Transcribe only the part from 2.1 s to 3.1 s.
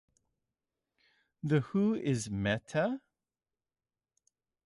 Meta?